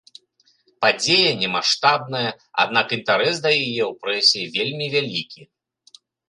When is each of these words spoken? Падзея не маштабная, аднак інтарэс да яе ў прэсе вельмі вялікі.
Падзея 0.85 1.33
не 1.41 1.49
маштабная, 1.55 2.31
аднак 2.63 2.87
інтарэс 2.97 3.35
да 3.45 3.49
яе 3.65 3.83
ў 3.89 3.91
прэсе 4.07 4.41
вельмі 4.57 4.85
вялікі. 4.95 5.41